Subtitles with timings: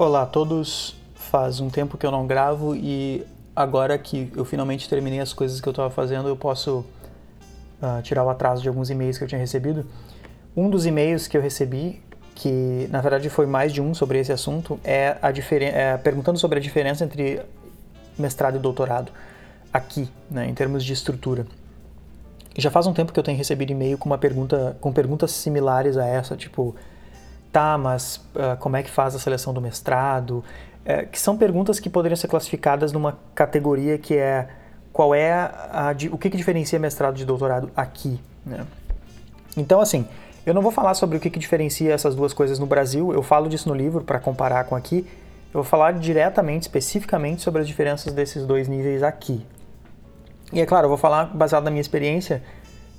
[0.00, 4.88] Olá a todos, faz um tempo que eu não gravo e agora que eu finalmente
[4.88, 6.84] terminei as coisas que eu estava fazendo, eu posso
[7.82, 9.84] uh, tirar o atraso de alguns e-mails que eu tinha recebido.
[10.56, 12.00] Um dos e-mails que eu recebi,
[12.36, 15.32] que na verdade foi mais de um sobre esse assunto, é, a
[15.64, 17.42] é perguntando sobre a diferença entre
[18.16, 19.10] mestrado e doutorado
[19.72, 21.44] aqui, né, em termos de estrutura.
[22.56, 25.96] Já faz um tempo que eu tenho recebido e-mail com uma pergunta, com perguntas similares
[25.96, 26.76] a essa, tipo,
[27.52, 30.44] tá, mas uh, como é que faz a seleção do mestrado?
[30.84, 34.48] É, que são perguntas que poderiam ser classificadas numa categoria que é
[34.92, 38.64] qual é a, a o que, que diferencia mestrado de doutorado aqui, né?
[39.56, 40.06] Então, assim,
[40.46, 43.22] eu não vou falar sobre o que, que diferencia essas duas coisas no Brasil, eu
[43.22, 45.06] falo disso no livro para comparar com aqui,
[45.52, 49.44] eu vou falar diretamente, especificamente sobre as diferenças desses dois níveis aqui.
[50.52, 52.42] E é claro, eu vou falar baseado na minha experiência,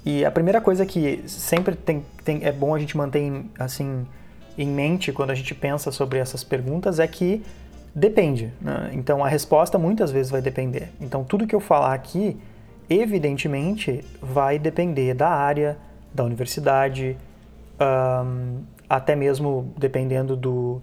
[0.05, 4.05] e a primeira coisa que sempre tem, tem, é bom a gente manter assim
[4.59, 7.41] em mente quando a gente pensa sobre essas perguntas é que
[7.95, 8.52] depende.
[8.59, 8.91] Né?
[8.94, 10.90] Então a resposta muitas vezes vai depender.
[10.99, 12.38] Então tudo que eu falar aqui,
[12.90, 15.77] evidentemente, vai depender da área,
[16.13, 17.16] da universidade,
[17.79, 20.82] um, até mesmo dependendo do,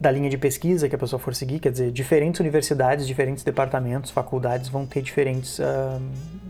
[0.00, 1.60] da linha de pesquisa que a pessoa for seguir.
[1.60, 5.60] Quer dizer, diferentes universidades, diferentes departamentos, faculdades vão ter diferentes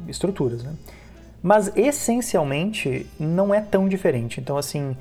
[0.08, 0.64] estruturas.
[0.64, 0.72] Né?
[1.42, 4.40] Mas essencialmente não é tão diferente.
[4.40, 4.96] Então, assim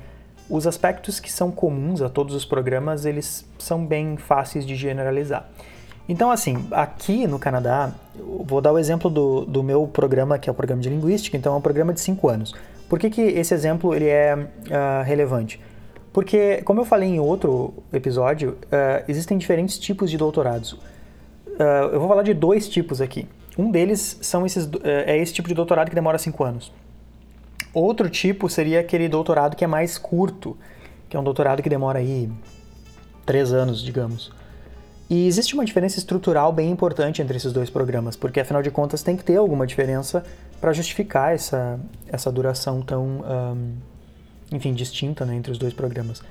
[0.48, 5.48] os aspectos que são comuns a todos os programas, eles são bem fáceis de generalizar.
[6.08, 10.52] Então, assim, aqui no Canadá, vou dar o exemplo do, do meu programa, que é
[10.52, 12.54] o programa de linguística, então é um programa de 5 anos.
[12.88, 15.58] Por que, que esse exemplo ele é uh, relevante?
[16.12, 20.72] Porque, como eu falei em outro episódio, uh, existem diferentes tipos de doutorados.
[20.72, 23.26] Uh, eu vou falar de dois tipos aqui.
[23.56, 26.72] Um deles são esses, é esse tipo de doutorado que demora 5 anos.
[27.74, 30.56] Outro tipo seria aquele doutorado que é mais curto,
[31.08, 32.30] que é um doutorado que demora aí
[33.26, 34.32] três anos, digamos.
[35.10, 39.02] E existe uma diferença estrutural bem importante entre esses dois programas, porque afinal de contas
[39.02, 40.24] tem que ter alguma diferença
[40.60, 41.78] para justificar essa,
[42.08, 43.72] essa duração tão, um,
[44.50, 46.22] enfim, distinta né, entre os dois programas.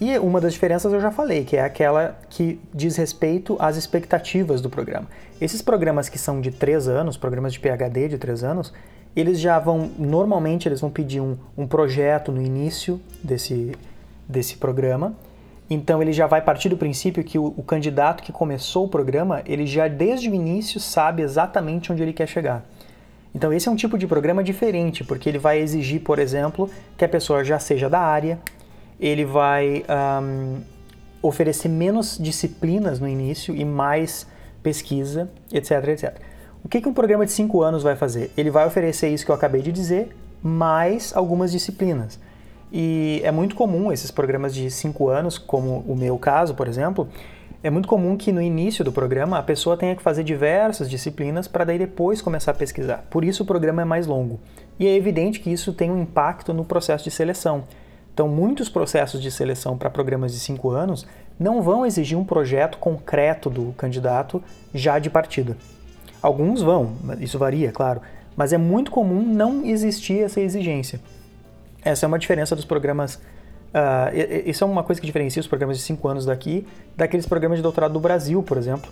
[0.00, 4.60] E uma das diferenças eu já falei, que é aquela que diz respeito às expectativas
[4.60, 5.08] do programa.
[5.40, 8.72] Esses programas que são de três anos, programas de PhD de três anos,
[9.16, 13.72] eles já vão, normalmente eles vão pedir um, um projeto no início desse,
[14.28, 15.14] desse programa,
[15.70, 19.42] então ele já vai partir do princípio que o, o, candidato que começou o programa,
[19.46, 22.64] ele já desde o início sabe exatamente onde ele quer chegar.
[23.34, 27.04] Então esse é um tipo de programa diferente, porque ele vai exigir, por exemplo, que
[27.04, 28.38] a pessoa já seja da área,
[29.00, 29.84] ele vai
[30.22, 30.60] um,
[31.20, 34.26] oferecer menos disciplinas no início e mais
[34.62, 36.35] pesquisa, etc, etc.
[36.66, 38.32] O que, que um programa de 5 anos vai fazer?
[38.36, 40.08] Ele vai oferecer isso que eu acabei de dizer,
[40.42, 42.18] mais algumas disciplinas.
[42.72, 47.08] E é muito comum esses programas de 5 anos, como o meu caso, por exemplo,
[47.62, 51.46] é muito comum que no início do programa a pessoa tenha que fazer diversas disciplinas
[51.46, 53.06] para daí depois começar a pesquisar.
[53.10, 54.40] Por isso o programa é mais longo.
[54.76, 57.62] E é evidente que isso tem um impacto no processo de seleção.
[58.12, 61.06] Então, muitos processos de seleção para programas de 5 anos
[61.38, 64.42] não vão exigir um projeto concreto do candidato
[64.74, 65.56] já de partida.
[66.22, 68.00] Alguns vão, isso varia, claro,
[68.36, 71.00] mas é muito comum não existir essa exigência.
[71.84, 73.14] Essa é uma diferença dos programas.
[73.14, 76.66] Uh, isso é uma coisa que diferencia os programas de 5 anos daqui
[76.96, 78.90] daqueles programas de doutorado do Brasil, por exemplo.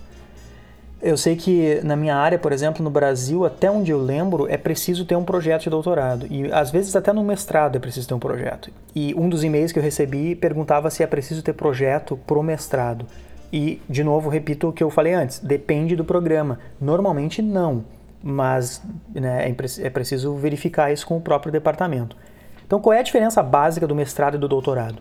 [1.01, 4.57] Eu sei que na minha área, por exemplo, no Brasil, até onde eu lembro, é
[4.57, 6.25] preciso ter um projeto de doutorado.
[6.31, 8.71] E às vezes até no mestrado é preciso ter um projeto.
[8.95, 13.05] E um dos e-mails que eu recebi perguntava se é preciso ter projeto pro mestrado.
[13.51, 16.59] E, de novo, repito o que eu falei antes: depende do programa.
[16.79, 17.85] Normalmente não,
[18.21, 18.81] mas
[19.13, 22.17] né, é, é preciso verificar isso com o próprio departamento.
[22.65, 24.97] Então, qual é a diferença básica do mestrado e do doutorado?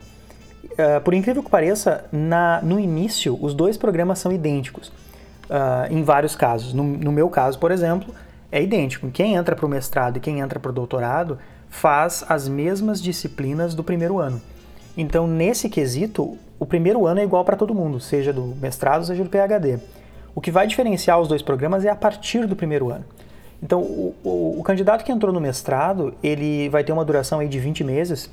[0.65, 4.89] Uh, por incrível que pareça, na, no início, os dois programas são idênticos,
[5.49, 6.75] uh, em vários casos.
[6.75, 8.15] No, no, meu caso, por exemplo,
[8.51, 9.11] é idêntico.
[9.11, 11.39] Quem entra para o mestrado e quem entra para o doutorado
[11.69, 14.41] faz as mesmas disciplinas do primeiro ano.
[14.97, 19.25] Então, nesse quesito, o primeiro ano é igual para todo mundo, seja do mestrado, seja
[19.25, 19.79] do PhD.
[20.35, 23.05] O que vai diferenciar os dois programas é a partir do primeiro ano.
[23.63, 27.49] Então, o, o, o, candidato que entrou no mestrado, ele vai ter uma duração aí
[27.49, 28.31] de 20 meses,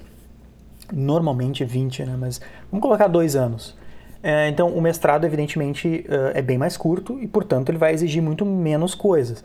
[0.91, 2.15] normalmente 20, né?
[2.19, 3.77] Mas vamos colocar dois anos.
[4.21, 8.45] É, então, o mestrado, evidentemente, é bem mais curto e, portanto, ele vai exigir muito
[8.45, 9.43] menos coisas.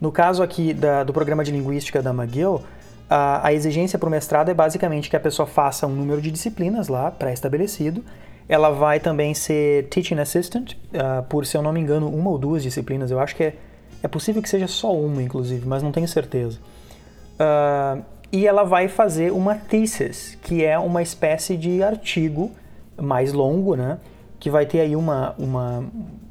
[0.00, 2.62] No caso aqui da, do programa de linguística da McGill,
[3.08, 6.30] a, a exigência para o mestrado é basicamente que a pessoa faça um número de
[6.30, 8.04] disciplinas lá, pré-estabelecido.
[8.48, 12.38] Ela vai também ser teaching assistant, uh, por, se eu não me engano, uma ou
[12.38, 13.10] duas disciplinas.
[13.10, 13.54] Eu acho que é,
[14.02, 16.58] é possível que seja só uma, inclusive, mas não tenho certeza.
[17.34, 22.50] Uh, e ela vai fazer uma thesis, que é uma espécie de artigo
[22.96, 23.98] mais longo, né?
[24.44, 25.82] que vai ter aí uma, uma,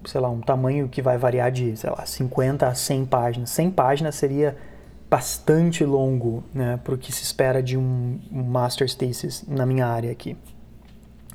[0.05, 3.49] sei lá, um tamanho que vai variar de, sei lá, 50 a 100 páginas.
[3.49, 4.55] 100 páginas seria
[5.13, 10.11] bastante longo, né, para o que se espera de um, Master's Thesis na minha área
[10.11, 10.35] aqui.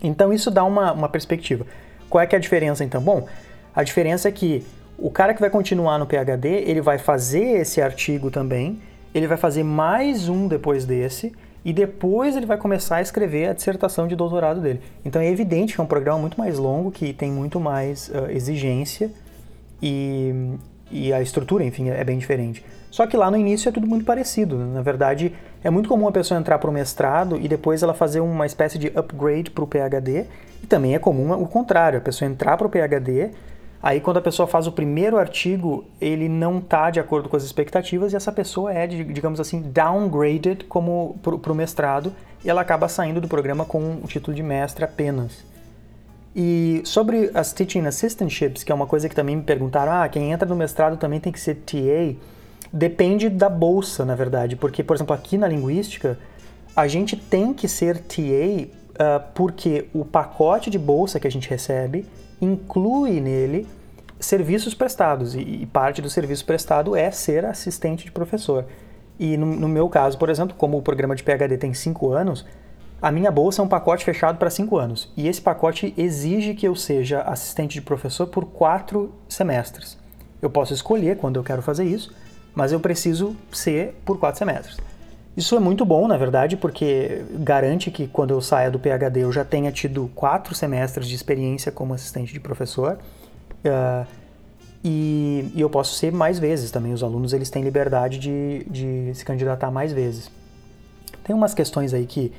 [0.03, 1.65] Então isso dá uma, uma perspectiva.
[2.11, 3.01] Qual é que é a diferença então?
[3.01, 3.29] Bom,
[3.73, 4.67] a diferença é que
[4.99, 8.81] o cara que vai continuar no PhD, ele vai fazer esse artigo também,
[9.15, 11.33] ele vai fazer mais um depois desse,
[11.65, 14.81] e depois ele vai começar a escrever a dissertação de doutorado dele.
[15.05, 18.29] Então é evidente que é um programa muito mais longo, que tem muito mais uh,
[18.29, 19.09] exigência
[19.81, 20.35] e,
[20.91, 22.65] e a estrutura, enfim, é bem diferente.
[22.91, 24.57] Só que lá no início é tudo muito parecido.
[24.57, 24.75] Né?
[24.75, 28.21] Na verdade, é muito comum a pessoa entrar para o mestrado e depois ela fazer
[28.21, 30.25] uma espécie de upgrade para o PhD.
[30.63, 33.31] E também é comum o contrário, a pessoa entrar para o PhD
[33.81, 37.45] Aí, quando a pessoa faz o primeiro artigo, ele não está de acordo com as
[37.45, 42.13] expectativas e essa pessoa é, digamos assim, downgraded como para o mestrado
[42.45, 45.45] e ela acaba saindo do programa com o título de mestre apenas.
[46.35, 50.33] E sobre as teaching assistantships, que é uma coisa que também me perguntaram, ah, quem
[50.33, 52.17] entra no mestrado também tem que ser TA,
[52.73, 56.19] depende da bolsa, na verdade, porque, por exemplo, aqui na linguística,
[56.77, 58.69] a gente tem que ser TA uh,
[58.99, 62.07] ah, porque o pacote de bolsa que a gente recebe
[62.41, 63.67] inclui nele
[64.21, 68.65] serviços prestados e, e, parte do serviço prestado é ser assistente de professor.
[69.19, 72.45] E no, no, meu caso, por exemplo, como o programa de PhD tem cinco anos,
[73.01, 75.13] a minha bolsa é um pacote fechado para cinco anos.
[75.17, 79.97] E esse pacote exige que eu seja assistente de professor por quatro semestres.
[80.43, 82.13] Eu posso escolher quando eu quero fazer isso,
[82.59, 84.79] mas eu preciso ser por quatro semestres.
[85.37, 89.31] Isso é muito bom, na verdade, porque garante que quando eu saia do PhD eu
[89.31, 92.99] já tenha tido quatro semestres de experiência como assistente de professor.
[93.65, 94.05] Uh,
[94.83, 96.93] e, e, eu posso ser mais vezes também.
[96.93, 100.29] Os alunos eles têm liberdade de, de se candidatar mais vezes.
[101.23, 102.33] Tem umas questões aí que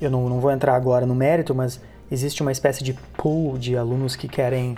[0.00, 1.78] eu não, não vou entrar agora no mérito, mas
[2.10, 4.74] existe uma espécie de pool de alunos que querem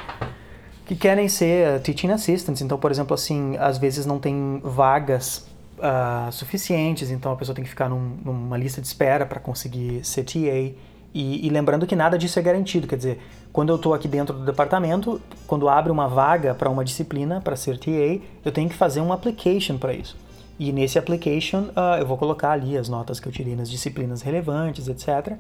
[0.89, 2.63] que querem ser teaching assistants.
[2.63, 5.47] Então, por exemplo, assim, às vezes não tem vagas
[5.77, 10.03] uh, suficientes, então a pessoa tem que ficar num, numa lista de espera para conseguir
[10.03, 10.75] ser TA.
[11.15, 13.19] E, e, lembrando que nada disso é garantido, quer dizer,
[13.53, 17.55] quando eu estou aqui dentro do departamento, quando abre uma vaga para uma disciplina para
[17.55, 20.17] ser TA, eu tenho que fazer um application para isso.
[20.59, 24.23] E nesse application uh, eu vou colocar ali as notas que eu tirei nas disciplinas
[24.23, 25.37] relevantes, etc.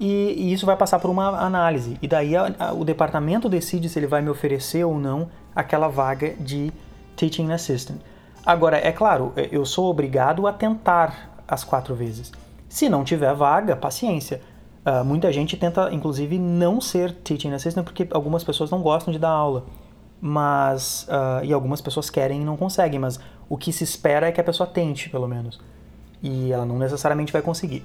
[0.00, 1.98] E, e isso vai passar por uma análise.
[2.00, 5.88] E daí a, a, o departamento decide se ele vai me oferecer ou não aquela
[5.88, 6.72] vaga de
[7.14, 8.00] Teaching Assistant.
[8.44, 12.32] Agora, é claro, é, eu sou obrigado a tentar as quatro vezes.
[12.66, 14.40] Se não tiver vaga, paciência.
[14.86, 19.18] Uh, muita gente tenta, inclusive, não ser teaching assistant porque algumas pessoas não gostam de
[19.18, 19.66] dar aula.
[20.18, 24.32] Mas, uh, e algumas pessoas querem e não conseguem, mas o que se espera é
[24.32, 25.60] que a pessoa tente, pelo menos.
[26.22, 27.84] E ela não necessariamente vai conseguir.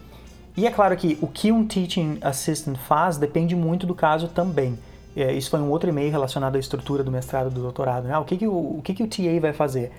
[0.57, 4.77] E é claro que o que um teaching assistant faz depende muito do caso também.
[5.15, 8.07] É, isso foi um outro e-mail relacionado à estrutura do mestrado do doutorado.
[8.07, 8.13] Né?
[8.13, 9.91] Ah, o que, que, o, o que, que o TA vai fazer?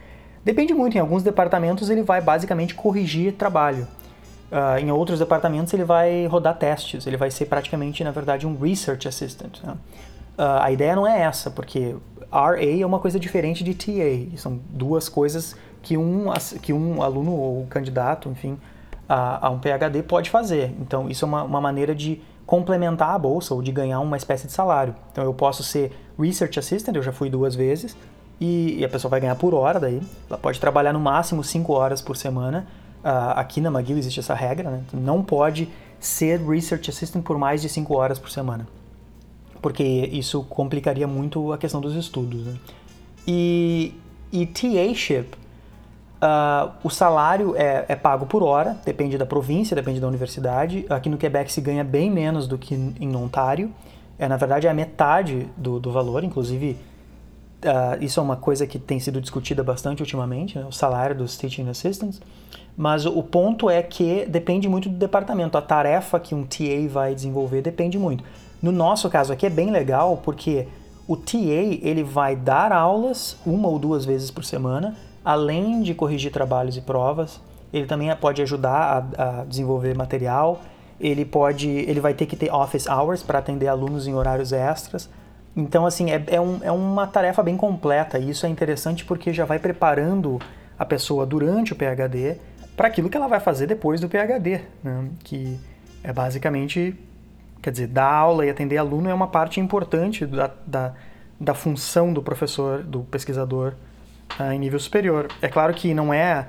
[0.45, 3.87] Depende muito, em alguns departamentos ele vai basicamente corrigir trabalho.
[4.51, 8.57] Uh, em outros departamentos ele vai rodar testes, ele vai ser praticamente, na verdade, um
[8.57, 9.61] research assistant.
[9.63, 9.73] Né?
[10.39, 11.97] Uh, a ideia não é essa, porque
[12.31, 16.27] RA é uma coisa diferente de TA, são duas coisas que um,
[16.63, 18.57] que um aluno ou candidato, enfim,
[19.09, 20.75] a, a um PhD pode fazer.
[20.81, 24.47] Então, isso é uma, uma maneira de complementar a bolsa ou de ganhar uma espécie
[24.47, 24.95] de salário.
[25.13, 27.97] Então, eu posso ser Research Assistant, eu já fui duas vezes,
[28.41, 30.01] e, e, a pessoa vai ganhar por hora daí.
[30.29, 32.67] Ela pode trabalhar no máximo 5 horas por semana.
[33.03, 34.83] Uh, aqui na McGill existe essa regra, né?
[34.93, 38.67] Não pode ser Research Assistant por mais de 5 horas por semana.
[39.63, 42.45] Porque isso complicaria muito a questão dos estudos.
[42.45, 42.57] Né?
[43.27, 43.95] E,
[44.31, 45.37] e TA-ship,
[46.23, 50.87] uh, o salário é, é, pago por hora, depende da província, depende da universidade.
[50.89, 53.71] Aqui no Quebec se ganha bem menos do que em Ontário.
[54.19, 56.77] É, na verdade, é a metade do, do valor, inclusive
[57.57, 61.37] Uh, isso é uma coisa que tem sido discutida bastante ultimamente, né, o salário dos
[61.37, 62.21] teaching assistants.
[62.77, 65.57] Mas o ponto é que depende muito do departamento.
[65.57, 68.23] A tarefa que um TA vai desenvolver depende muito.
[68.63, 70.69] No nosso caso aqui é bem legal porque
[71.09, 74.95] o TA ele vai dar aulas uma ou duas vezes por semana,
[75.27, 77.41] além de corrigir trabalhos e provas.
[77.73, 80.61] Ele também pode ajudar a, a desenvolver material.
[81.01, 85.11] Ele pode, ele vai ter que ter office hours para atender alunos em horários extras.
[85.57, 89.33] Então, assim, é, é, um, é uma tarefa bem completa e isso é interessante porque
[89.33, 90.39] já vai preparando
[90.79, 92.37] a pessoa durante o PhD
[92.77, 95.09] para aquilo que ela vai fazer depois do PhD, né?
[95.25, 95.59] que
[96.05, 96.95] é basicamente,
[97.61, 100.93] quer dizer, dar aula e atender aluno é uma parte importante da, da,
[101.41, 103.75] da função do professor, do pesquisador
[104.39, 105.29] uh, em nível superior.
[105.41, 106.49] É claro que não é,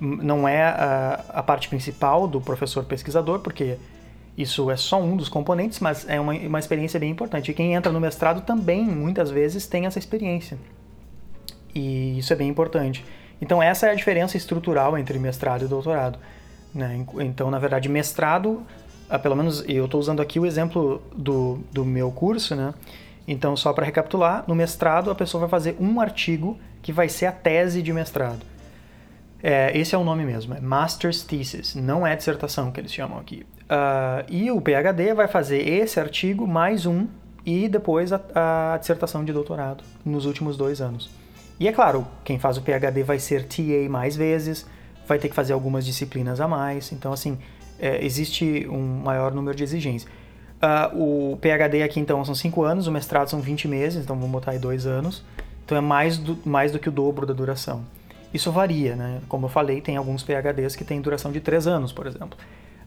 [0.00, 3.78] não é a, a parte principal do professor pesquisador, porque
[4.36, 7.50] Isso é só um dos componentes, mas é uma, uma experiência bem importante.
[7.50, 10.58] E quem entra no mestrado também, muitas vezes, tem essa experiência.
[11.72, 13.04] E isso é bem importante.
[13.40, 16.18] Então, essa é a diferença estrutural entre mestrado e doutorado.
[16.74, 17.04] Né?
[17.20, 18.62] Então, na verdade, mestrado,
[19.08, 22.74] ah, pelo menos eu estou usando aqui o exemplo do, do meu curso, né?
[23.26, 27.24] Então, só para recapitular, no mestrado a pessoa vai fazer um artigo que vai ser
[27.24, 28.44] a tese de mestrado.
[29.42, 33.18] É, esse é o nome mesmo, é Master's Thesis, não é dissertação que eles chamam
[33.18, 33.44] aqui.
[33.62, 37.06] Uh, e o PhD vai fazer esse artigo mais um
[37.44, 41.10] e depois a, a, dissertação de doutorado nos últimos dois anos.
[41.58, 44.66] E é claro, quem faz o PhD vai ser TA mais vezes,
[45.08, 47.38] vai ter que fazer algumas disciplinas a mais, então assim,
[47.78, 50.10] é, existe um maior número de exigências.
[50.62, 54.30] Uh, o PhD aqui então são 5 anos, o mestrado são 20 meses, então vamos
[54.30, 55.24] botar aí 2 anos.
[55.64, 57.84] Então é mais do, mais do que o dobro da duração.
[58.32, 59.20] Isso varia, né?
[59.28, 62.36] Como eu falei, tem alguns PhDs que têm duração de 3 anos, por exemplo.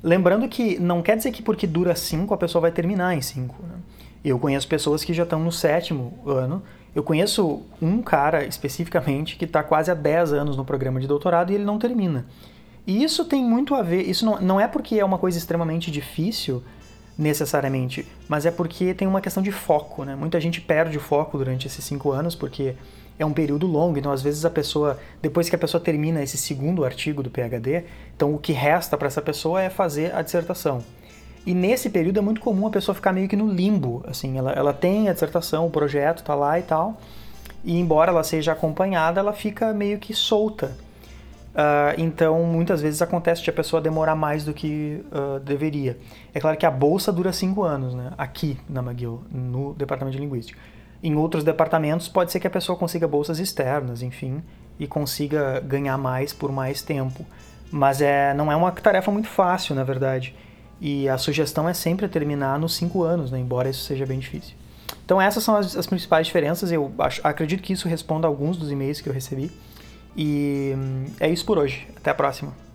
[0.03, 3.55] Lembrando que não quer dizer que porque dura 5 a pessoa vai terminar em 5.
[3.63, 3.75] Né?
[4.24, 6.62] Eu conheço pessoas que já estão no sétimo ano.
[6.93, 11.51] Eu conheço um cara especificamente que está quase há 10 anos no programa de doutorado
[11.51, 12.25] e ele não termina.
[12.86, 14.03] E isso tem muito a ver.
[14.03, 16.63] Isso não, não é porque é uma coisa extremamente difícil
[17.18, 20.16] necessariamente, mas é porque tem uma questão de foco, né?
[20.16, 22.76] Muita gente perde o foco durante esses cinco anos porque
[23.18, 26.38] é um período longo, então às vezes a pessoa, depois que a pessoa termina esse
[26.38, 27.84] segundo artigo do PhD,
[28.16, 30.84] então o que resta para essa pessoa é fazer a dissertação.
[31.44, 34.52] E nesse período é muito comum a pessoa ficar meio que no limbo, assim, ela,
[34.52, 37.00] ela tem a dissertação, o projeto tá lá e tal,
[37.64, 40.78] e embora ela seja acompanhada, ela fica meio que solta.
[41.58, 45.98] Uh, então, muitas vezes acontece de a pessoa demorar mais do que uh, deveria.
[46.32, 48.12] É claro que a bolsa dura cinco anos, né?
[48.16, 50.60] aqui na McGill, no departamento de linguística.
[51.02, 54.44] Em outros departamentos, pode ser que a pessoa consiga bolsas externas, enfim,
[54.80, 57.26] e consiga ganhar mais por mais tempo.
[57.72, 60.36] Mas é, não é uma tarefa muito fácil, na verdade.
[60.80, 63.40] E a sugestão é sempre terminar nos cinco anos, né?
[63.40, 64.56] embora isso seja bem difícil.
[65.04, 66.72] Então, essas são as, as principais diferenças.
[66.72, 69.52] Eu acho, acredito que isso responda a alguns dos e-mails que eu recebi.
[70.18, 71.88] E hum, é isso por hoje.
[71.96, 72.67] Até a próxima.